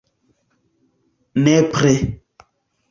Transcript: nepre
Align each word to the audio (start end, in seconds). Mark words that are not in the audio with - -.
nepre 1.45 1.95